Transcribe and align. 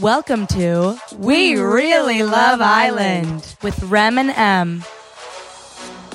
Welcome 0.00 0.46
to 0.48 0.96
We 1.16 1.58
Really 1.58 2.22
Love 2.22 2.60
Island 2.60 3.56
with 3.62 3.82
Rem 3.82 4.16
and 4.16 4.30
M. 4.30 4.84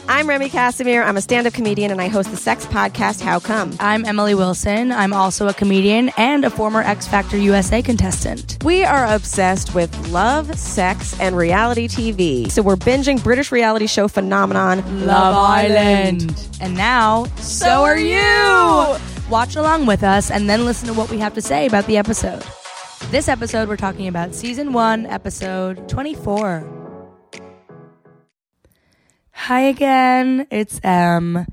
I'm 0.07 0.27
Remy 0.27 0.49
Kassimir. 0.49 1.05
I'm 1.05 1.17
a 1.17 1.21
stand 1.21 1.47
up 1.47 1.53
comedian 1.53 1.91
and 1.91 2.01
I 2.01 2.07
host 2.07 2.31
the 2.31 2.37
sex 2.37 2.65
podcast, 2.65 3.21
How 3.21 3.39
Come? 3.39 3.75
I'm 3.79 4.05
Emily 4.05 4.35
Wilson. 4.35 4.91
I'm 4.91 5.13
also 5.13 5.47
a 5.47 5.53
comedian 5.53 6.11
and 6.17 6.43
a 6.45 6.49
former 6.49 6.81
X 6.81 7.07
Factor 7.07 7.37
USA 7.37 7.81
contestant. 7.81 8.57
We 8.63 8.83
are 8.83 9.05
obsessed 9.13 9.73
with 9.73 10.09
love, 10.09 10.57
sex, 10.57 11.19
and 11.19 11.35
reality 11.35 11.87
TV. 11.87 12.51
So 12.51 12.61
we're 12.61 12.75
binging 12.75 13.23
British 13.23 13.51
reality 13.51 13.87
show 13.87 14.07
phenomenon, 14.07 15.05
Love 15.05 15.35
Island. 15.35 16.49
And 16.61 16.75
now, 16.75 17.25
so 17.37 17.83
are 17.83 17.97
you! 17.97 19.12
Watch 19.33 19.55
along 19.55 19.87
with 19.87 20.03
us 20.03 20.29
and 20.29 20.47
then 20.47 20.63
listen 20.63 20.87
to 20.89 20.93
what 20.93 21.09
we 21.09 21.17
have 21.17 21.33
to 21.33 21.41
say 21.41 21.65
about 21.65 21.87
the 21.87 21.97
episode. 21.97 22.45
This 23.09 23.27
episode, 23.27 23.67
we're 23.67 23.77
talking 23.77 24.07
about 24.07 24.35
season 24.35 24.73
one, 24.73 25.07
episode 25.07 25.89
24. 25.89 27.01
Hi 29.31 29.61
again, 29.61 30.45
it's 30.51 30.79
M. 30.83 31.47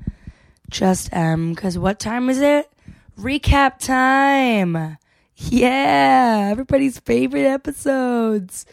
Just 0.69 1.09
M, 1.11 1.55
because 1.55 1.75
what 1.79 1.99
time 1.99 2.29
is 2.29 2.39
it? 2.39 2.71
Recap 3.17 3.79
time! 3.79 4.99
Yeah, 5.35 6.49
everybody's 6.51 6.99
favorite 6.99 7.47
episodes. 7.47 8.67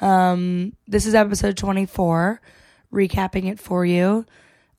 Um, 0.00 0.74
this 0.88 1.06
is 1.06 1.14
episode 1.14 1.56
24, 1.56 2.40
recapping 2.92 3.48
it 3.48 3.60
for 3.60 3.86
you. 3.86 4.26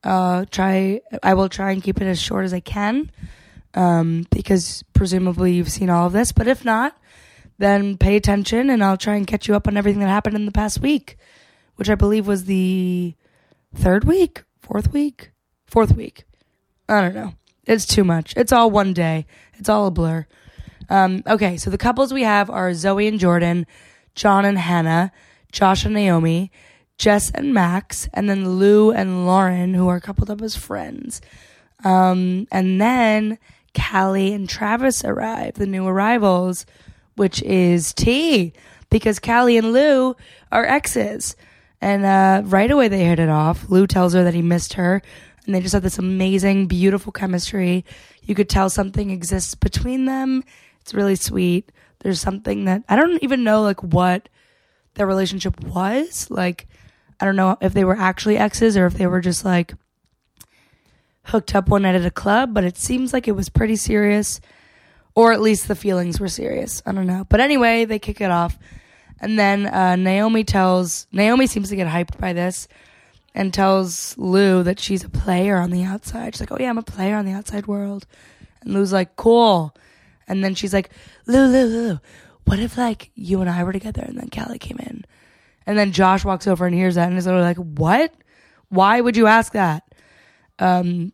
Uh, 0.03 0.43
try, 0.51 0.99
I 1.23 1.35
will 1.35 1.47
try 1.47 1.71
and 1.71 1.81
keep 1.81 2.01
it 2.01 2.05
as 2.05 2.21
short 2.21 2.43
as 2.43 2.53
I 2.53 2.59
can, 2.59 3.09
um, 3.73 4.25
because 4.31 4.83
presumably 4.93 5.53
you've 5.53 5.71
seen 5.71 5.89
all 5.89 6.07
of 6.07 6.13
this, 6.13 6.31
but 6.31 6.47
if 6.47 6.65
not, 6.65 6.97
then 7.57 7.97
pay 7.97 8.15
attention 8.15 8.69
and 8.69 8.83
I'll 8.83 8.97
try 8.97 9.15
and 9.15 9.27
catch 9.27 9.47
you 9.47 9.55
up 9.55 9.67
on 9.67 9.77
everything 9.77 10.01
that 10.01 10.09
happened 10.09 10.35
in 10.35 10.45
the 10.45 10.51
past 10.51 10.81
week, 10.81 11.17
which 11.75 11.89
I 11.89 11.95
believe 11.95 12.27
was 12.27 12.45
the 12.45 13.13
third 13.73 14.03
week, 14.03 14.43
fourth 14.59 14.91
week, 14.91 15.31
fourth 15.65 15.95
week. 15.95 16.23
I 16.89 17.01
don't 17.01 17.15
know. 17.15 17.33
It's 17.65 17.85
too 17.85 18.03
much. 18.03 18.33
It's 18.35 18.51
all 18.51 18.71
one 18.71 18.93
day. 18.93 19.25
It's 19.53 19.69
all 19.69 19.87
a 19.87 19.91
blur. 19.91 20.25
Um, 20.89 21.23
okay, 21.25 21.55
so 21.55 21.69
the 21.69 21.77
couples 21.77 22.11
we 22.11 22.23
have 22.23 22.49
are 22.49 22.73
Zoe 22.73 23.07
and 23.07 23.19
Jordan, 23.19 23.65
John 24.15 24.43
and 24.43 24.57
Hannah, 24.57 25.11
Josh 25.51 25.85
and 25.85 25.93
Naomi, 25.93 26.51
Jess 26.97 27.31
and 27.31 27.53
Max, 27.53 28.09
and 28.13 28.29
then 28.29 28.57
Lou 28.57 28.91
and 28.91 29.25
Lauren, 29.25 29.73
who 29.73 29.87
are 29.87 29.99
coupled 29.99 30.29
up 30.29 30.41
as 30.41 30.55
friends. 30.55 31.21
Um, 31.83 32.47
and 32.51 32.79
then 32.79 33.39
Cally 33.73 34.33
and 34.33 34.49
Travis 34.49 35.03
arrive, 35.03 35.55
the 35.55 35.65
new 35.65 35.87
arrivals 35.87 36.65
which 37.15 37.41
is 37.43 37.93
T, 37.93 38.53
because 38.89 39.19
Cally 39.19 39.57
and 39.57 39.73
Lou 39.73 40.15
are 40.51 40.65
exes. 40.65 41.35
And 41.79 42.05
uh, 42.05 42.41
right 42.45 42.69
away 42.69 42.87
they 42.87 43.05
hit 43.05 43.19
it 43.19 43.29
off. 43.29 43.69
Lou 43.69 43.87
tells 43.87 44.13
her 44.13 44.23
that 44.23 44.33
he 44.33 44.41
missed 44.41 44.73
her, 44.73 45.01
and 45.45 45.55
they 45.55 45.61
just 45.61 45.73
have 45.73 45.83
this 45.83 45.99
amazing, 45.99 46.67
beautiful 46.67 47.11
chemistry. 47.11 47.85
You 48.23 48.35
could 48.35 48.49
tell 48.49 48.69
something 48.69 49.09
exists 49.09 49.55
between 49.55 50.05
them. 50.05 50.43
It's 50.81 50.93
really 50.93 51.15
sweet. 51.15 51.71
There's 51.99 52.21
something 52.21 52.65
that 52.65 52.83
I 52.89 52.95
don't 52.95 53.21
even 53.23 53.43
know 53.43 53.61
like 53.61 53.81
what 53.81 54.29
their 54.95 55.07
relationship 55.07 55.63
was. 55.63 56.29
Like 56.29 56.67
I 57.19 57.25
don't 57.25 57.35
know 57.35 57.57
if 57.61 57.73
they 57.73 57.83
were 57.83 57.97
actually 57.97 58.37
exes 58.37 58.77
or 58.77 58.85
if 58.85 58.95
they 58.95 59.07
were 59.07 59.21
just 59.21 59.45
like 59.45 59.73
hooked 61.23 61.55
up 61.55 61.69
one 61.69 61.83
night 61.83 61.95
at 61.95 62.05
a 62.05 62.11
club, 62.11 62.53
but 62.53 62.63
it 62.63 62.77
seems 62.77 63.13
like 63.13 63.27
it 63.27 63.35
was 63.35 63.49
pretty 63.49 63.75
serious 63.75 64.41
or 65.15 65.31
at 65.33 65.41
least 65.41 65.67
the 65.67 65.75
feelings 65.75 66.19
were 66.19 66.27
serious. 66.27 66.81
I 66.85 66.91
don't 66.91 67.07
know. 67.07 67.25
But 67.27 67.41
anyway, 67.41 67.85
they 67.85 67.99
kick 67.99 68.21
it 68.21 68.31
off. 68.31 68.57
And 69.19 69.37
then 69.37 69.67
uh, 69.67 69.95
Naomi 69.95 70.43
tells, 70.43 71.07
Naomi 71.11 71.47
seems 71.47 71.69
to 71.69 71.75
get 71.75 71.87
hyped 71.87 72.17
by 72.17 72.33
this 72.33 72.67
and 73.35 73.53
tells 73.53 74.17
Lou 74.17 74.63
that 74.63 74.79
she's 74.79 75.03
a 75.03 75.09
player 75.09 75.57
on 75.57 75.69
the 75.71 75.83
outside. 75.83 76.33
She's 76.33 76.41
like, 76.41 76.51
oh 76.51 76.57
yeah, 76.59 76.69
I'm 76.69 76.77
a 76.77 76.83
player 76.83 77.15
on 77.15 77.25
the 77.25 77.33
outside 77.33 77.67
world. 77.67 78.07
And 78.61 78.73
Lou's 78.73 78.93
like, 78.93 79.15
cool. 79.15 79.75
And 80.27 80.43
then 80.43 80.55
she's 80.55 80.73
like, 80.73 80.91
Lou, 81.27 81.45
Lou, 81.45 81.65
Lou, 81.65 81.99
what 82.45 82.59
if 82.59 82.77
like 82.77 83.11
you 83.15 83.41
and 83.41 83.49
I 83.49 83.63
were 83.63 83.73
together 83.73 84.01
and 84.01 84.17
then 84.17 84.29
Cally 84.29 84.59
came 84.59 84.79
in? 84.79 85.05
And 85.65 85.77
then 85.77 85.91
Josh 85.91 86.25
walks 86.25 86.47
over 86.47 86.65
and 86.65 86.73
hears 86.73 86.95
that 86.95 87.09
and 87.09 87.17
is 87.17 87.25
literally 87.25 87.45
like, 87.45 87.57
what? 87.57 88.13
Why 88.69 88.99
would 88.99 89.17
you 89.17 89.27
ask 89.27 89.53
that? 89.53 89.90
Um, 90.61 91.11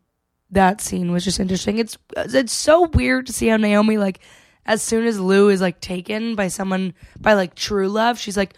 that 0.52 0.82
scene 0.82 1.12
was 1.12 1.24
just 1.24 1.40
interesting. 1.40 1.80
It's 1.80 1.98
it's 2.16 2.54
so 2.54 2.88
weird 2.88 3.28
to 3.28 3.34
see 3.34 3.48
how 3.48 3.58
Naomi 3.58 3.98
like 3.98 4.20
as 4.66 4.82
soon 4.82 5.06
as 5.06 5.20
Lou 5.20 5.50
is 5.50 5.62
like 5.62 5.82
taken 5.82 6.36
by 6.36 6.50
someone 6.50 6.94
by 7.20 7.34
like 7.34 7.56
true 7.56 7.90
love, 7.90 8.20
she's 8.20 8.38
like, 8.38 8.54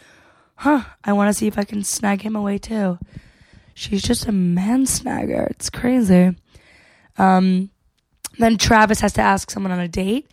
"Huh, 0.55 0.83
I 1.03 1.13
want 1.13 1.29
to 1.29 1.33
see 1.33 1.47
if 1.47 1.57
I 1.57 1.63
can 1.63 1.83
snag 1.83 2.21
him 2.21 2.35
away 2.35 2.57
too." 2.57 2.99
She's 3.73 4.01
just 4.01 4.27
a 4.27 4.31
man 4.31 4.85
snagger. 4.85 5.49
It's 5.51 5.69
crazy. 5.69 6.35
Um 7.17 7.69
then 8.37 8.57
Travis 8.57 9.01
has 9.01 9.13
to 9.13 9.21
ask 9.21 9.49
someone 9.49 9.71
on 9.71 9.79
a 9.79 9.87
date 9.87 10.29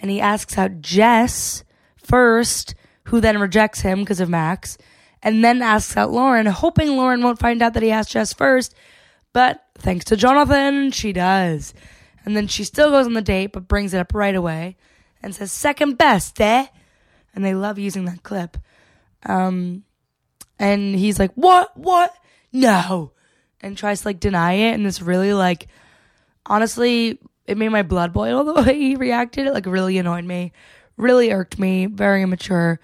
and 0.00 0.10
he 0.10 0.20
asks 0.20 0.56
out 0.58 0.80
Jess 0.80 1.64
first, 1.96 2.74
who 3.04 3.20
then 3.20 3.38
rejects 3.38 3.80
him 3.80 4.00
because 4.00 4.20
of 4.20 4.28
Max, 4.28 4.78
and 5.22 5.44
then 5.44 5.62
asks 5.62 5.96
out 5.96 6.10
Lauren, 6.10 6.46
hoping 6.46 6.96
Lauren 6.96 7.22
won't 7.22 7.38
find 7.38 7.62
out 7.62 7.74
that 7.74 7.82
he 7.82 7.90
asked 7.90 8.12
Jess 8.12 8.32
first. 8.32 8.74
But 9.32 9.62
thanks 9.80 10.04
to 10.06 10.16
Jonathan, 10.16 10.90
she 10.90 11.12
does. 11.12 11.74
And 12.24 12.36
then 12.36 12.46
she 12.46 12.64
still 12.64 12.90
goes 12.90 13.06
on 13.06 13.14
the 13.14 13.22
date, 13.22 13.52
but 13.52 13.68
brings 13.68 13.94
it 13.94 13.98
up 13.98 14.14
right 14.14 14.34
away 14.34 14.76
and 15.22 15.34
says, 15.34 15.52
second 15.52 15.98
best, 15.98 16.40
eh? 16.40 16.66
And 17.34 17.44
they 17.44 17.54
love 17.54 17.78
using 17.78 18.04
that 18.06 18.22
clip. 18.22 18.56
Um, 19.24 19.84
and 20.58 20.94
he's 20.94 21.18
like, 21.18 21.32
what? 21.34 21.76
What? 21.76 22.14
No. 22.52 23.12
And 23.60 23.76
tries 23.76 24.02
to 24.02 24.08
like 24.08 24.20
deny 24.20 24.52
it. 24.52 24.74
And 24.74 24.84
this 24.84 25.00
really 25.00 25.32
like, 25.32 25.68
honestly, 26.46 27.18
it 27.46 27.56
made 27.56 27.68
my 27.68 27.82
blood 27.82 28.12
boil 28.12 28.44
the 28.44 28.54
way 28.62 28.78
he 28.78 28.96
reacted. 28.96 29.46
It 29.46 29.54
like 29.54 29.66
really 29.66 29.98
annoyed 29.98 30.24
me, 30.24 30.52
really 30.96 31.32
irked 31.32 31.58
me, 31.58 31.86
very 31.86 32.22
immature. 32.22 32.80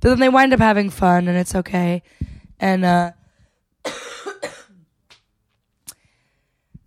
But 0.00 0.10
then 0.10 0.20
they 0.20 0.28
wind 0.28 0.52
up 0.52 0.60
having 0.60 0.90
fun 0.90 1.28
and 1.28 1.36
it's 1.36 1.54
okay. 1.54 2.02
And, 2.60 2.84
uh, 2.84 3.12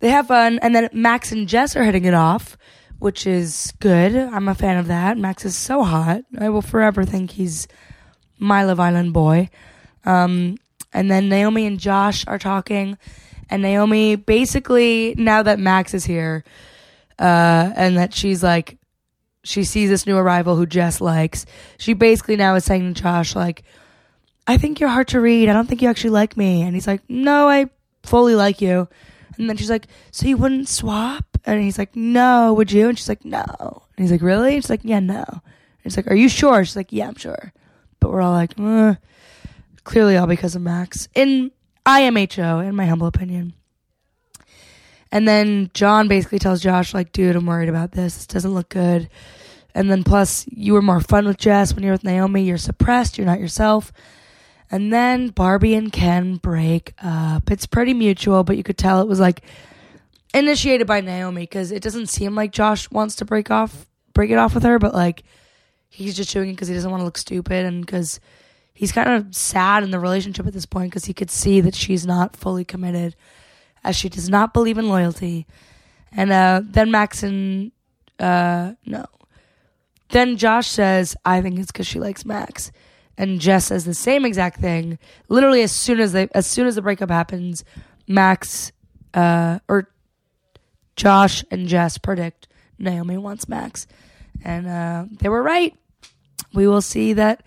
they 0.02 0.10
have 0.10 0.26
fun, 0.26 0.58
and 0.58 0.74
then 0.74 0.88
Max 0.92 1.30
and 1.30 1.48
Jess 1.48 1.76
are 1.76 1.84
hitting 1.84 2.04
it 2.06 2.12
off, 2.12 2.58
which 2.98 3.24
is 3.24 3.72
good. 3.78 4.16
I'm 4.16 4.48
a 4.48 4.54
fan 4.54 4.76
of 4.78 4.88
that. 4.88 5.16
Max 5.16 5.44
is 5.44 5.54
so 5.54 5.84
hot. 5.84 6.22
I 6.36 6.48
will 6.48 6.60
forever 6.60 7.04
think 7.04 7.30
he's 7.30 7.68
my 8.36 8.64
Love 8.64 8.80
Island 8.80 9.12
boy. 9.12 9.48
Um, 10.04 10.58
and 10.92 11.08
then 11.08 11.28
Naomi 11.28 11.66
and 11.66 11.78
Josh 11.78 12.26
are 12.26 12.40
talking, 12.40 12.98
and 13.48 13.62
Naomi 13.62 14.16
basically 14.16 15.14
now 15.16 15.44
that 15.44 15.60
Max 15.60 15.94
is 15.94 16.04
here, 16.04 16.42
uh, 17.20 17.70
and 17.76 17.96
that 17.96 18.12
she's 18.12 18.42
like, 18.42 18.78
she 19.44 19.62
sees 19.62 19.88
this 19.88 20.04
new 20.04 20.16
arrival 20.16 20.56
who 20.56 20.66
Jess 20.66 21.00
likes. 21.00 21.46
She 21.78 21.92
basically 21.92 22.34
now 22.34 22.56
is 22.56 22.64
saying 22.64 22.92
to 22.92 23.00
Josh 23.00 23.36
like, 23.36 23.62
"I 24.48 24.56
think 24.56 24.80
you're 24.80 24.88
hard 24.88 25.08
to 25.08 25.20
read. 25.20 25.48
I 25.48 25.52
don't 25.52 25.68
think 25.68 25.80
you 25.80 25.88
actually 25.88 26.10
like 26.10 26.36
me." 26.36 26.62
And 26.62 26.74
he's 26.74 26.88
like, 26.88 27.08
"No, 27.08 27.48
I 27.48 27.66
fully 28.02 28.34
like 28.34 28.60
you." 28.60 28.88
And 29.36 29.48
then 29.48 29.56
she's 29.56 29.70
like, 29.70 29.86
So 30.10 30.26
you 30.26 30.36
wouldn't 30.36 30.68
swap? 30.68 31.24
And 31.44 31.62
he's 31.62 31.78
like, 31.78 31.96
No, 31.96 32.52
would 32.54 32.72
you? 32.72 32.88
And 32.88 32.98
she's 32.98 33.08
like, 33.08 33.24
No. 33.24 33.44
And 33.58 34.04
he's 34.04 34.12
like, 34.12 34.22
Really? 34.22 34.54
And 34.54 34.62
she's 34.62 34.70
like, 34.70 34.84
Yeah, 34.84 35.00
no. 35.00 35.24
And 35.28 35.42
he's 35.84 35.96
like, 35.96 36.08
Are 36.08 36.14
you 36.14 36.28
sure? 36.28 36.64
She's 36.64 36.76
like, 36.76 36.92
Yeah, 36.92 37.08
I'm 37.08 37.16
sure. 37.16 37.52
But 38.00 38.10
we're 38.10 38.20
all 38.20 38.32
like, 38.32 38.52
uh, 38.58 38.94
Clearly 39.84 40.16
all 40.16 40.26
because 40.26 40.54
of 40.54 40.62
Max. 40.62 41.08
In 41.14 41.50
IMHO, 41.86 42.66
in 42.66 42.76
my 42.76 42.86
humble 42.86 43.06
opinion. 43.06 43.54
And 45.10 45.28
then 45.28 45.70
John 45.74 46.08
basically 46.08 46.38
tells 46.38 46.62
Josh, 46.62 46.94
like, 46.94 47.12
dude, 47.12 47.36
I'm 47.36 47.44
worried 47.44 47.68
about 47.68 47.92
this. 47.92 48.14
This 48.14 48.26
doesn't 48.26 48.54
look 48.54 48.70
good. 48.70 49.10
And 49.74 49.90
then 49.90 50.04
plus, 50.04 50.46
you 50.48 50.72
were 50.72 50.82
more 50.82 51.00
fun 51.00 51.26
with 51.26 51.36
Jess 51.36 51.74
when 51.74 51.82
you're 51.82 51.92
with 51.92 52.04
Naomi. 52.04 52.42
You're 52.44 52.56
suppressed. 52.58 53.18
You're 53.18 53.26
not 53.26 53.40
yourself. 53.40 53.92
And 54.72 54.90
then 54.90 55.28
Barbie 55.28 55.74
and 55.74 55.92
Ken 55.92 56.36
break 56.36 56.94
up. 57.02 57.50
It's 57.50 57.66
pretty 57.66 57.92
mutual, 57.92 58.42
but 58.42 58.56
you 58.56 58.62
could 58.62 58.78
tell 58.78 59.02
it 59.02 59.06
was 59.06 59.20
like 59.20 59.42
initiated 60.32 60.86
by 60.86 61.02
Naomi 61.02 61.42
because 61.42 61.70
it 61.70 61.82
doesn't 61.82 62.06
seem 62.06 62.34
like 62.34 62.52
Josh 62.52 62.90
wants 62.90 63.16
to 63.16 63.26
break 63.26 63.50
off, 63.50 63.86
break 64.14 64.30
it 64.30 64.38
off 64.38 64.54
with 64.54 64.62
her, 64.62 64.78
but 64.78 64.94
like 64.94 65.24
he's 65.90 66.16
just 66.16 66.32
doing 66.32 66.48
it 66.48 66.52
because 66.54 66.68
he 66.68 66.74
doesn't 66.74 66.90
want 66.90 67.02
to 67.02 67.04
look 67.04 67.18
stupid 67.18 67.66
and 67.66 67.84
because 67.84 68.18
he's 68.72 68.92
kind 68.92 69.10
of 69.10 69.34
sad 69.34 69.82
in 69.82 69.90
the 69.90 70.00
relationship 70.00 70.46
at 70.46 70.54
this 70.54 70.64
point 70.64 70.90
because 70.90 71.04
he 71.04 71.12
could 71.12 71.30
see 71.30 71.60
that 71.60 71.74
she's 71.74 72.06
not 72.06 72.34
fully 72.34 72.64
committed, 72.64 73.14
as 73.84 73.94
she 73.94 74.08
does 74.08 74.30
not 74.30 74.54
believe 74.54 74.78
in 74.78 74.88
loyalty. 74.88 75.46
And 76.12 76.32
uh, 76.32 76.62
then 76.64 76.90
Max 76.90 77.22
and 77.22 77.72
uh, 78.18 78.72
no, 78.86 79.04
then 80.08 80.38
Josh 80.38 80.68
says, 80.68 81.14
"I 81.26 81.42
think 81.42 81.58
it's 81.58 81.70
because 81.70 81.86
she 81.86 82.00
likes 82.00 82.24
Max." 82.24 82.72
And 83.18 83.40
Jess 83.40 83.66
says 83.66 83.84
the 83.84 83.94
same 83.94 84.24
exact 84.24 84.60
thing. 84.60 84.98
Literally, 85.28 85.62
as 85.62 85.72
soon 85.72 86.00
as 86.00 86.12
they, 86.12 86.28
as 86.34 86.46
soon 86.46 86.66
as 86.66 86.74
the 86.74 86.82
breakup 86.82 87.10
happens, 87.10 87.64
Max, 88.08 88.72
uh, 89.14 89.58
or 89.68 89.88
Josh 90.96 91.44
and 91.50 91.68
Jess 91.68 91.98
predict 91.98 92.48
Naomi 92.78 93.16
wants 93.16 93.48
Max, 93.48 93.86
and 94.44 94.66
uh, 94.66 95.04
they 95.20 95.28
were 95.28 95.42
right. 95.42 95.74
we 96.54 96.66
will 96.66 96.82
see 96.82 97.12
that 97.14 97.42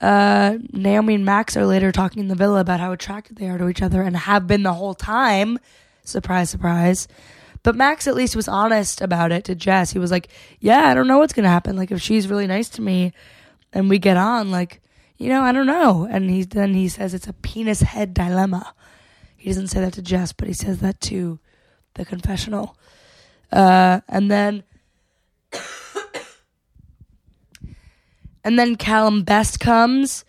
uh, 0.00 0.58
Naomi 0.72 1.14
and 1.14 1.24
Max 1.24 1.56
are 1.56 1.64
later 1.64 1.92
talking 1.92 2.20
in 2.20 2.28
the 2.28 2.34
villa 2.34 2.60
about 2.60 2.80
how 2.80 2.90
attracted 2.92 3.36
they 3.36 3.48
are 3.48 3.58
to 3.58 3.68
each 3.68 3.82
other 3.82 4.02
and 4.02 4.16
have 4.16 4.48
been 4.48 4.64
the 4.64 4.74
whole 4.74 4.94
time. 4.94 5.58
Surprise, 6.04 6.50
surprise. 6.50 7.06
But 7.62 7.76
Max 7.76 8.08
at 8.08 8.16
least 8.16 8.34
was 8.34 8.48
honest 8.48 9.00
about 9.00 9.30
it 9.30 9.44
to 9.44 9.54
Jess. 9.54 9.92
He 9.92 10.00
was 10.00 10.10
like, 10.10 10.28
Yeah, 10.58 10.88
I 10.88 10.94
don't 10.94 11.06
know 11.06 11.18
what's 11.18 11.32
going 11.32 11.44
to 11.44 11.50
happen. 11.50 11.76
Like, 11.76 11.92
if 11.92 12.02
she's 12.02 12.26
really 12.26 12.48
nice 12.48 12.68
to 12.70 12.82
me 12.82 13.12
and 13.72 13.88
we 13.88 14.00
get 14.00 14.16
on, 14.16 14.50
like, 14.50 14.80
you 15.22 15.28
know, 15.28 15.42
I 15.42 15.52
don't 15.52 15.66
know. 15.66 16.08
And 16.10 16.28
he 16.28 16.42
then 16.42 16.74
he 16.74 16.88
says 16.88 17.14
it's 17.14 17.28
a 17.28 17.32
penis 17.32 17.82
head 17.82 18.12
dilemma. 18.12 18.74
He 19.36 19.48
doesn't 19.48 19.68
say 19.68 19.80
that 19.80 19.92
to 19.92 20.02
Jess, 20.02 20.32
but 20.32 20.48
he 20.48 20.54
says 20.54 20.80
that 20.80 21.00
to 21.02 21.38
the 21.94 22.04
confessional. 22.04 22.76
Uh, 23.52 24.00
and 24.08 24.28
then 24.28 24.64
and 28.44 28.58
then 28.58 28.74
Callum 28.74 29.22
Best 29.22 29.60
comes. 29.60 30.24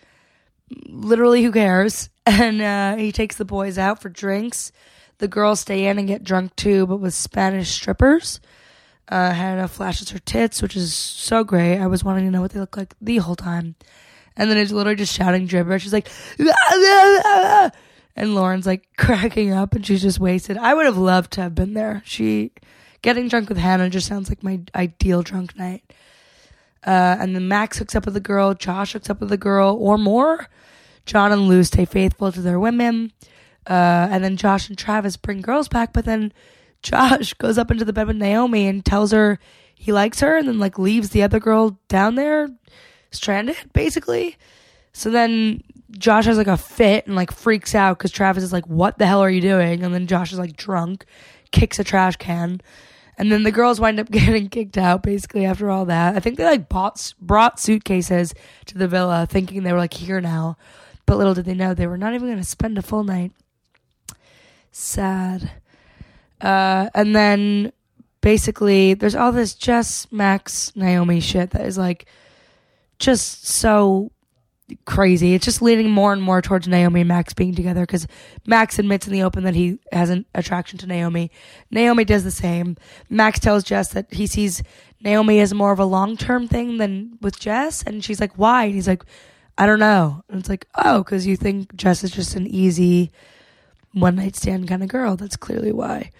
Literally, 0.87 1.41
who 1.43 1.51
cares? 1.51 2.09
And 2.25 2.61
uh, 2.61 2.95
he 2.95 3.11
takes 3.11 3.35
the 3.35 3.45
boys 3.45 3.77
out 3.77 4.01
for 4.01 4.09
drinks. 4.09 4.71
The 5.17 5.27
girls 5.27 5.59
stay 5.59 5.87
in 5.87 5.97
and 5.97 6.07
get 6.07 6.23
drunk 6.23 6.55
too, 6.55 6.85
but 6.85 6.97
with 6.97 7.13
Spanish 7.13 7.69
strippers. 7.69 8.39
Uh, 9.09 9.31
Hannah 9.31 9.67
flashes 9.67 10.11
her 10.11 10.19
tits, 10.19 10.61
which 10.61 10.77
is 10.77 10.93
so 10.93 11.43
great. 11.43 11.79
I 11.79 11.87
was 11.87 12.03
wanting 12.03 12.25
to 12.25 12.31
know 12.31 12.41
what 12.41 12.51
they 12.51 12.59
look 12.59 12.77
like 12.77 12.93
the 13.01 13.17
whole 13.17 13.35
time. 13.35 13.75
And 14.35 14.49
then 14.49 14.57
it's 14.57 14.71
literally 14.71 14.95
just 14.95 15.15
shouting 15.15 15.45
gibberish. 15.45 15.83
She's 15.83 15.93
like, 15.93 16.09
and 18.15 18.35
Lauren's 18.35 18.65
like 18.65 18.87
cracking 18.97 19.51
up 19.53 19.73
and 19.75 19.85
she's 19.85 20.01
just 20.01 20.19
wasted. 20.19 20.57
I 20.57 20.73
would 20.73 20.85
have 20.85 20.97
loved 20.97 21.33
to 21.33 21.41
have 21.41 21.55
been 21.55 21.73
there. 21.73 22.01
She, 22.05 22.51
getting 23.01 23.27
drunk 23.27 23.49
with 23.49 23.57
Hannah 23.57 23.89
just 23.89 24.07
sounds 24.07 24.29
like 24.29 24.43
my 24.43 24.61
ideal 24.75 25.21
drunk 25.21 25.57
night. 25.57 25.83
Uh, 26.85 27.15
and 27.19 27.35
then 27.35 27.47
Max 27.47 27.77
hooks 27.77 27.95
up 27.95 28.05
with 28.05 28.15
a 28.17 28.21
girl, 28.21 28.53
Josh 28.53 28.93
hooks 28.93 29.09
up 29.09 29.21
with 29.21 29.31
a 29.31 29.37
girl, 29.37 29.77
or 29.79 29.97
more. 29.97 30.47
John 31.05 31.31
and 31.31 31.47
Lou 31.47 31.63
stay 31.63 31.85
faithful 31.85 32.31
to 32.31 32.41
their 32.41 32.59
women. 32.59 33.11
Uh, 33.67 34.07
and 34.11 34.23
then 34.23 34.35
Josh 34.35 34.67
and 34.67 34.77
Travis 34.77 35.15
bring 35.15 35.41
girls 35.41 35.69
back, 35.69 35.93
but 35.93 36.05
then 36.05 36.33
Josh 36.81 37.33
goes 37.37 37.57
up 37.57 37.71
into 37.71 37.85
the 37.85 37.93
bed 37.93 38.07
with 38.07 38.17
Naomi 38.17 38.67
and 38.67 38.83
tells 38.83 39.11
her 39.11 39.39
he 39.75 39.91
likes 39.91 40.19
her 40.19 40.37
and 40.37 40.47
then 40.47 40.59
like 40.59 40.77
leaves 40.77 41.09
the 41.09 41.23
other 41.23 41.39
girl 41.39 41.79
down 41.87 42.15
there 42.15 42.49
stranded, 43.13 43.57
basically. 43.73 44.37
So 44.93 45.09
then 45.09 45.63
Josh 45.91 46.25
has 46.25 46.37
like 46.37 46.47
a 46.47 46.57
fit 46.57 47.07
and 47.07 47.15
like 47.15 47.31
freaks 47.31 47.75
out 47.75 47.97
because 47.97 48.11
Travis 48.11 48.43
is 48.43 48.53
like, 48.53 48.67
What 48.67 48.97
the 48.97 49.05
hell 49.05 49.21
are 49.21 49.29
you 49.29 49.41
doing? 49.41 49.83
And 49.83 49.93
then 49.93 50.07
Josh 50.07 50.31
is 50.31 50.39
like 50.39 50.55
drunk, 50.55 51.05
kicks 51.51 51.79
a 51.79 51.83
trash 51.83 52.15
can. 52.17 52.61
And 53.17 53.31
then 53.31 53.43
the 53.43 53.51
girls 53.51 53.79
wind 53.79 53.99
up 53.99 54.09
getting 54.11 54.49
kicked 54.49 54.77
out 54.77 55.03
basically 55.03 55.45
after 55.45 55.69
all 55.69 55.85
that. 55.85 56.15
I 56.15 56.19
think 56.19 56.37
they 56.37 56.45
like 56.45 56.69
bought 56.69 57.13
brought 57.21 57.59
suitcases 57.59 58.33
to 58.67 58.77
the 58.77 58.87
villa 58.87 59.27
thinking 59.29 59.63
they 59.63 59.73
were 59.73 59.79
like 59.79 59.93
here 59.93 60.21
now. 60.21 60.57
But 61.05 61.17
little 61.17 61.33
did 61.33 61.45
they 61.45 61.53
know 61.53 61.73
they 61.73 61.87
were 61.87 61.97
not 61.97 62.13
even 62.13 62.27
going 62.27 62.37
to 62.37 62.43
spend 62.43 62.77
a 62.77 62.81
full 62.81 63.03
night. 63.03 63.33
Sad. 64.71 65.51
Uh, 66.39 66.89
and 66.93 67.15
then 67.15 67.71
basically 68.21 68.93
there's 68.93 69.15
all 69.15 69.31
this 69.31 69.53
Jess, 69.53 70.07
Max, 70.11 70.75
Naomi 70.75 71.19
shit 71.19 71.51
that 71.51 71.65
is 71.65 71.77
like 71.77 72.05
just 73.03 73.47
so 73.47 74.11
crazy. 74.85 75.33
It's 75.33 75.45
just 75.45 75.61
leaning 75.61 75.89
more 75.91 76.13
and 76.13 76.21
more 76.21 76.41
towards 76.41 76.67
Naomi 76.67 77.01
and 77.01 77.07
Max 77.07 77.33
being 77.33 77.55
together 77.55 77.81
because 77.81 78.07
Max 78.45 78.79
admits 78.79 79.07
in 79.07 79.13
the 79.13 79.23
open 79.23 79.43
that 79.43 79.55
he 79.55 79.79
has 79.91 80.09
an 80.09 80.25
attraction 80.33 80.79
to 80.79 80.87
Naomi. 80.87 81.31
Naomi 81.69 82.05
does 82.05 82.23
the 82.23 82.31
same. 82.31 82.77
Max 83.09 83.39
tells 83.39 83.63
Jess 83.63 83.89
that 83.89 84.13
he 84.13 84.27
sees 84.27 84.63
Naomi 85.01 85.39
as 85.39 85.53
more 85.53 85.71
of 85.71 85.79
a 85.79 85.85
long 85.85 86.17
term 86.17 86.47
thing 86.47 86.77
than 86.77 87.17
with 87.21 87.39
Jess. 87.39 87.83
And 87.83 88.03
she's 88.03 88.19
like, 88.19 88.37
why? 88.37 88.65
And 88.65 88.75
he's 88.75 88.87
like, 88.87 89.03
I 89.57 89.65
don't 89.65 89.79
know. 89.79 90.23
And 90.29 90.39
it's 90.39 90.49
like, 90.49 90.67
oh, 90.75 90.99
because 90.99 91.27
you 91.27 91.35
think 91.35 91.75
Jess 91.75 92.03
is 92.03 92.11
just 92.11 92.35
an 92.35 92.47
easy 92.47 93.11
one 93.91 94.15
night 94.15 94.35
stand 94.35 94.67
kind 94.67 94.81
of 94.81 94.89
girl. 94.89 95.15
That's 95.15 95.35
clearly 95.35 95.71
why. 95.71 96.11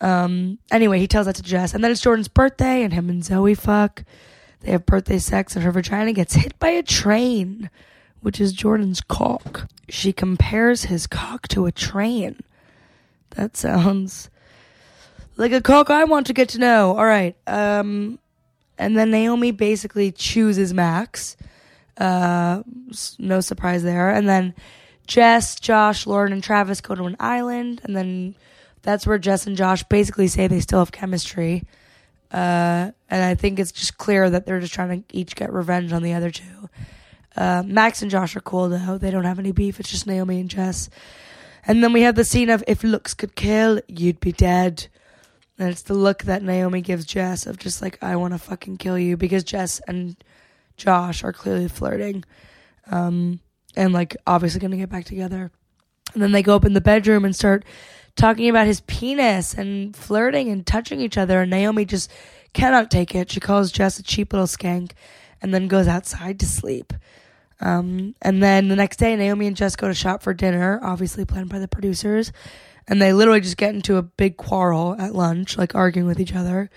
Um, 0.00 0.58
anyway, 0.70 0.98
he 0.98 1.06
tells 1.06 1.26
that 1.26 1.36
to 1.36 1.42
Jess. 1.42 1.74
And 1.74 1.82
then 1.82 1.90
it's 1.90 2.00
Jordan's 2.00 2.28
birthday, 2.28 2.82
and 2.82 2.92
him 2.92 3.08
and 3.08 3.24
Zoe 3.24 3.54
fuck. 3.54 4.04
They 4.62 4.72
have 4.72 4.86
birthday 4.86 5.18
sex, 5.18 5.54
and 5.54 5.64
her 5.64 5.72
vagina 5.72 6.12
gets 6.12 6.34
hit 6.34 6.58
by 6.58 6.68
a 6.68 6.82
train, 6.82 7.68
which 8.20 8.40
is 8.40 8.52
Jordan's 8.52 9.00
cock. 9.00 9.68
She 9.88 10.12
compares 10.12 10.84
his 10.84 11.06
cock 11.06 11.48
to 11.48 11.66
a 11.66 11.72
train. 11.72 12.40
That 13.30 13.56
sounds 13.56 14.30
like 15.36 15.52
a 15.52 15.60
cock 15.60 15.90
I 15.90 16.04
want 16.04 16.26
to 16.28 16.32
get 16.32 16.50
to 16.50 16.58
know. 16.58 16.96
All 16.96 17.04
right. 17.04 17.36
Um, 17.46 18.18
and 18.78 18.96
then 18.96 19.10
Naomi 19.10 19.50
basically 19.50 20.12
chooses 20.12 20.72
Max. 20.72 21.36
Uh, 21.96 22.62
no 23.18 23.40
surprise 23.40 23.82
there. 23.82 24.10
And 24.10 24.28
then 24.28 24.54
Jess, 25.06 25.58
Josh, 25.58 26.06
Lauren, 26.06 26.32
and 26.32 26.42
Travis 26.42 26.80
go 26.80 26.94
to 26.94 27.04
an 27.04 27.16
island, 27.18 27.80
and 27.84 27.96
then 27.96 28.34
that's 28.82 29.06
where 29.06 29.18
Jess 29.18 29.46
and 29.46 29.56
Josh 29.56 29.82
basically 29.84 30.28
say 30.28 30.46
they 30.46 30.60
still 30.60 30.78
have 30.78 30.92
chemistry. 30.92 31.64
Uh, 32.30 32.92
and 33.12 33.22
I 33.22 33.34
think 33.34 33.58
it's 33.58 33.72
just 33.72 33.98
clear 33.98 34.30
that 34.30 34.46
they're 34.46 34.58
just 34.58 34.72
trying 34.72 35.02
to 35.02 35.16
each 35.16 35.36
get 35.36 35.52
revenge 35.52 35.92
on 35.92 36.02
the 36.02 36.14
other 36.14 36.30
two. 36.30 36.70
Uh, 37.36 37.62
Max 37.64 38.00
and 38.00 38.10
Josh 38.10 38.34
are 38.36 38.40
cool 38.40 38.70
though; 38.70 38.96
they 38.96 39.10
don't 39.10 39.26
have 39.26 39.38
any 39.38 39.52
beef. 39.52 39.78
It's 39.78 39.90
just 39.90 40.06
Naomi 40.06 40.40
and 40.40 40.48
Jess. 40.48 40.88
And 41.66 41.84
then 41.84 41.92
we 41.92 42.02
have 42.02 42.14
the 42.14 42.24
scene 42.24 42.48
of 42.48 42.64
if 42.66 42.82
looks 42.82 43.12
could 43.12 43.36
kill, 43.36 43.82
you'd 43.86 44.18
be 44.18 44.32
dead. 44.32 44.88
And 45.58 45.68
it's 45.68 45.82
the 45.82 45.94
look 45.94 46.22
that 46.22 46.42
Naomi 46.42 46.80
gives 46.80 47.04
Jess 47.04 47.46
of 47.46 47.58
just 47.58 47.82
like 47.82 48.02
I 48.02 48.16
want 48.16 48.32
to 48.32 48.38
fucking 48.38 48.78
kill 48.78 48.98
you 48.98 49.18
because 49.18 49.44
Jess 49.44 49.82
and 49.86 50.16
Josh 50.78 51.22
are 51.22 51.34
clearly 51.34 51.68
flirting, 51.68 52.24
um, 52.90 53.40
and 53.76 53.92
like 53.92 54.16
obviously 54.26 54.58
gonna 54.58 54.78
get 54.78 54.88
back 54.88 55.04
together. 55.04 55.50
And 56.14 56.22
then 56.22 56.32
they 56.32 56.42
go 56.42 56.56
up 56.56 56.64
in 56.64 56.72
the 56.72 56.80
bedroom 56.80 57.26
and 57.26 57.36
start 57.36 57.66
talking 58.16 58.48
about 58.48 58.66
his 58.66 58.80
penis 58.80 59.52
and 59.52 59.94
flirting 59.94 60.48
and 60.48 60.66
touching 60.66 61.00
each 61.00 61.18
other. 61.18 61.42
And 61.42 61.50
Naomi 61.50 61.84
just 61.84 62.10
cannot 62.52 62.90
take 62.90 63.14
it. 63.14 63.30
She 63.30 63.40
calls 63.40 63.72
Jess 63.72 63.98
a 63.98 64.02
cheap 64.02 64.32
little 64.32 64.46
skank 64.46 64.92
and 65.40 65.52
then 65.52 65.68
goes 65.68 65.88
outside 65.88 66.40
to 66.40 66.46
sleep. 66.46 66.92
Um, 67.60 68.14
and 68.20 68.42
then 68.42 68.68
the 68.68 68.76
next 68.76 68.96
day, 68.96 69.14
Naomi 69.14 69.46
and 69.46 69.56
Jess 69.56 69.76
go 69.76 69.88
to 69.88 69.94
shop 69.94 70.22
for 70.22 70.34
dinner, 70.34 70.80
obviously 70.82 71.24
planned 71.24 71.48
by 71.48 71.58
the 71.58 71.68
producers. 71.68 72.32
And 72.88 73.00
they 73.00 73.12
literally 73.12 73.40
just 73.40 73.56
get 73.56 73.74
into 73.74 73.96
a 73.96 74.02
big 74.02 74.36
quarrel 74.36 74.96
at 74.98 75.14
lunch, 75.14 75.56
like 75.56 75.74
arguing 75.74 76.08
with 76.08 76.18
each 76.18 76.34
other. 76.34 76.70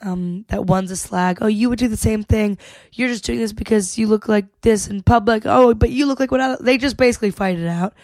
Um, 0.00 0.44
that 0.48 0.66
one's 0.66 0.90
a 0.90 0.96
slag. 0.96 1.38
Oh, 1.40 1.46
you 1.46 1.68
would 1.68 1.78
do 1.78 1.88
the 1.88 1.96
same 1.96 2.24
thing. 2.24 2.58
You're 2.92 3.08
just 3.08 3.24
doing 3.24 3.38
this 3.38 3.52
because 3.52 3.96
you 3.96 4.08
look 4.08 4.28
like 4.28 4.46
this 4.62 4.88
in 4.88 5.02
public. 5.02 5.44
Oh, 5.46 5.72
but 5.72 5.90
you 5.90 6.06
look 6.06 6.18
like 6.18 6.32
what 6.32 6.40
I, 6.40 6.56
they 6.60 6.76
just 6.78 6.96
basically 6.96 7.30
fight 7.30 7.58
it 7.58 7.68
out 7.68 7.94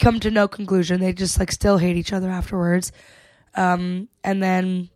come 0.00 0.20
to 0.20 0.30
no 0.30 0.48
conclusion. 0.48 1.00
They 1.00 1.12
just 1.12 1.38
like 1.38 1.52
still 1.52 1.78
hate 1.78 1.96
each 1.96 2.12
other 2.12 2.30
afterwards. 2.30 2.92
Um, 3.54 4.08
and 4.24 4.42
then 4.42 4.90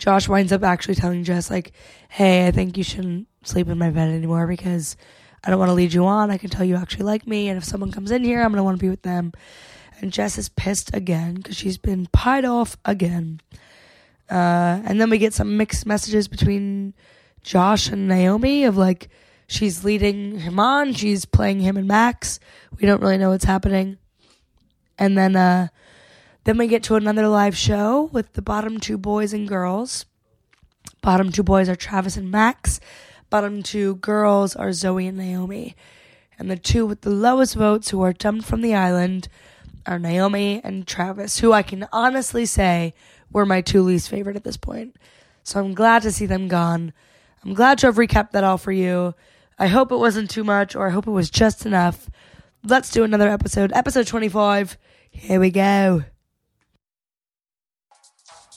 Josh 0.00 0.28
winds 0.28 0.50
up 0.50 0.64
actually 0.64 0.94
telling 0.94 1.24
Jess 1.24 1.50
like, 1.50 1.72
"Hey, 2.08 2.46
I 2.46 2.52
think 2.52 2.78
you 2.78 2.82
shouldn't 2.82 3.28
sleep 3.44 3.68
in 3.68 3.76
my 3.76 3.90
bed 3.90 4.08
anymore 4.08 4.46
because 4.46 4.96
I 5.44 5.50
don't 5.50 5.58
want 5.58 5.68
to 5.68 5.74
lead 5.74 5.92
you 5.92 6.06
on. 6.06 6.30
I 6.30 6.38
can 6.38 6.48
tell 6.48 6.64
you 6.64 6.76
actually 6.76 7.04
like 7.04 7.26
me, 7.26 7.50
and 7.50 7.58
if 7.58 7.64
someone 7.64 7.92
comes 7.92 8.10
in 8.10 8.24
here, 8.24 8.40
I'm 8.40 8.50
gonna 8.50 8.64
want 8.64 8.78
to 8.78 8.82
be 8.82 8.88
with 8.88 9.02
them." 9.02 9.32
And 10.00 10.10
Jess 10.10 10.38
is 10.38 10.48
pissed 10.48 10.94
again 10.94 11.34
because 11.34 11.54
she's 11.54 11.76
been 11.76 12.06
pied 12.06 12.46
off 12.46 12.78
again. 12.86 13.42
Uh, 14.30 14.80
and 14.86 14.98
then 14.98 15.10
we 15.10 15.18
get 15.18 15.34
some 15.34 15.58
mixed 15.58 15.84
messages 15.84 16.28
between 16.28 16.94
Josh 17.42 17.88
and 17.88 18.08
Naomi 18.08 18.64
of 18.64 18.78
like, 18.78 19.10
she's 19.46 19.84
leading 19.84 20.38
him 20.38 20.58
on. 20.58 20.94
She's 20.94 21.26
playing 21.26 21.60
him 21.60 21.76
and 21.76 21.86
Max. 21.86 22.40
We 22.80 22.86
don't 22.86 23.02
really 23.02 23.18
know 23.18 23.28
what's 23.28 23.44
happening. 23.44 23.98
And 24.98 25.18
then, 25.18 25.36
uh, 25.36 25.68
then 26.44 26.56
we 26.56 26.66
get 26.66 26.82
to 26.84 26.96
another 26.96 27.28
live 27.28 27.56
show 27.56 28.08
with 28.12 28.32
the 28.32 28.42
bottom 28.42 28.80
two 28.80 28.96
boys 28.96 29.32
and 29.32 29.46
girls. 29.46 30.06
Bottom 31.02 31.30
two 31.32 31.42
boys 31.42 31.68
are 31.68 31.76
Travis 31.76 32.16
and 32.16 32.30
Max. 32.30 32.80
Bottom 33.28 33.62
two 33.62 33.96
girls 33.96 34.56
are 34.56 34.72
Zoe 34.72 35.06
and 35.06 35.18
Naomi. 35.18 35.76
And 36.38 36.50
the 36.50 36.56
two 36.56 36.86
with 36.86 37.02
the 37.02 37.10
lowest 37.10 37.54
votes 37.54 37.90
who 37.90 38.02
are 38.02 38.12
dumped 38.12 38.46
from 38.46 38.62
the 38.62 38.74
island 38.74 39.28
are 39.86 39.98
Naomi 39.98 40.60
and 40.64 40.86
Travis, 40.86 41.38
who 41.40 41.52
I 41.52 41.62
can 41.62 41.86
honestly 41.92 42.46
say 42.46 42.94
were 43.30 43.46
my 43.46 43.60
two 43.60 43.82
least 43.82 44.08
favorite 44.08 44.36
at 44.36 44.44
this 44.44 44.56
point. 44.56 44.96
So 45.42 45.60
I'm 45.60 45.74
glad 45.74 46.02
to 46.02 46.12
see 46.12 46.26
them 46.26 46.48
gone. 46.48 46.92
I'm 47.44 47.54
glad 47.54 47.78
to 47.78 47.86
have 47.86 47.96
recapped 47.96 48.32
that 48.32 48.44
all 48.44 48.58
for 48.58 48.72
you. 48.72 49.14
I 49.58 49.66
hope 49.66 49.92
it 49.92 49.96
wasn't 49.96 50.30
too 50.30 50.44
much, 50.44 50.74
or 50.74 50.86
I 50.86 50.90
hope 50.90 51.06
it 51.06 51.12
was 51.12 51.30
just 51.30 51.66
enough. 51.66 52.08
Let's 52.64 52.90
do 52.90 53.04
another 53.04 53.28
episode. 53.28 53.72
Episode 53.74 54.06
25. 54.06 54.78
Here 55.10 55.40
we 55.40 55.50
go. 55.50 56.04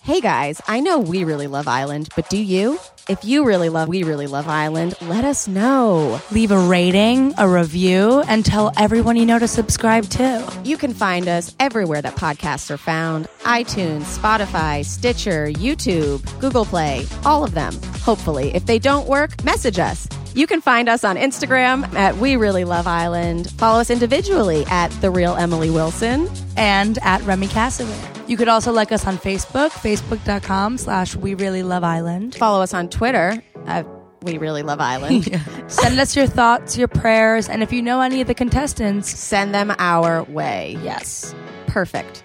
Hey 0.02 0.22
guys, 0.22 0.60
I 0.68 0.80
know 0.80 1.00
we 1.00 1.24
really 1.24 1.48
love 1.48 1.68
Island, 1.68 2.10
but 2.16 2.28
do 2.30 2.38
you? 2.38 2.80
If 3.08 3.24
you 3.24 3.46
really 3.46 3.70
love 3.70 3.90
We 3.90 4.04
Really 4.04 4.28
Love 4.28 4.48
Island, 4.48 4.96
let 5.02 5.24
us 5.24 5.48
know. 5.48 6.20
Leave 6.32 6.52
a 6.52 6.58
rating, 6.58 7.34
a 7.38 7.48
review, 7.48 8.22
and 8.28 8.44
tell 8.44 8.72
everyone 8.78 9.18
you 9.18 9.26
know 9.26 9.38
to 9.40 9.48
subscribe 9.48 10.06
too. 10.06 10.44
You 10.64 10.78
can 10.78 10.94
find 10.94 11.28
us 11.28 11.56
everywhere 11.60 12.02
that 12.02 12.16
podcasts 12.16 12.72
are 12.72 12.78
found 12.78 13.28
iTunes, 13.42 14.18
Spotify, 14.18 14.84
Stitcher, 14.84 15.48
YouTube, 15.48 16.22
Google 16.40 16.66
Play, 16.66 17.06
all 17.24 17.44
of 17.44 17.54
them. 17.54 17.74
Hopefully, 18.02 18.54
if 18.56 18.66
they 18.66 18.80
don't 18.80 19.08
work, 19.08 19.44
message 19.44 19.80
us 19.80 20.08
You 20.36 20.48
can 20.48 20.62
find 20.62 20.90
us 20.90 21.04
on 21.04 21.16
Instagram 21.16 21.94
at 21.94 22.18
We 22.18 22.36
Really 22.38 22.66
Love 22.66 22.88
Island. 22.88 23.52
Follow 23.52 23.80
us 23.80 23.90
individually 23.92 24.66
at 24.68 24.90
The 25.02 25.12
Real 25.12 25.36
Emily 25.36 25.70
Wilson. 25.70 26.30
and 26.58 26.98
at 27.04 27.22
Remy 27.24 27.48
Cassaway. 27.48 28.28
You 28.30 28.38
could 28.38 28.48
also 28.48 28.72
like 28.72 28.92
us 28.92 29.06
on 29.06 29.18
Facebook, 29.18 29.70
facebook.com 29.72 30.78
slash 30.78 31.16
We 31.16 31.36
Really 31.36 31.62
Love 31.64 31.84
Island. 31.84 32.36
Follow 32.36 32.62
us 32.64 32.74
on 32.74 32.90
Twitter 32.90 33.44
at 33.68 33.86
We 34.24 34.38
Really 34.38 34.64
Love 34.64 34.80
Island. 34.80 35.26
Send 35.68 36.00
us 36.00 36.16
your 36.16 36.26
thoughts, 36.28 36.78
your 36.78 36.88
prayers, 36.88 37.48
and 37.50 37.62
if 37.62 37.72
you 37.74 37.82
know 37.82 38.02
any 38.02 38.22
of 38.22 38.28
the 38.28 38.34
contestants, 38.34 39.10
Send 39.10 39.54
them 39.54 39.74
our 39.78 40.24
way. 40.24 40.78
yes, 40.82 41.36
Perfect. 41.68 42.24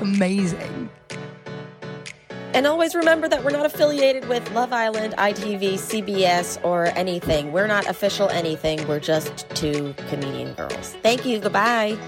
amazing. 0.00 0.90
And 2.54 2.66
always 2.66 2.94
remember 2.94 3.28
that 3.28 3.44
we're 3.44 3.50
not 3.50 3.66
affiliated 3.66 4.28
with 4.28 4.50
Love 4.52 4.72
Island, 4.72 5.14
ITV, 5.18 5.74
CBS, 5.74 6.62
or 6.64 6.86
anything. 6.96 7.52
We're 7.52 7.66
not 7.66 7.86
official 7.86 8.28
anything. 8.30 8.86
We're 8.88 9.00
just 9.00 9.48
two 9.50 9.94
comedian 10.08 10.54
girls. 10.54 10.96
Thank 11.02 11.26
you. 11.26 11.38
Goodbye. 11.38 11.98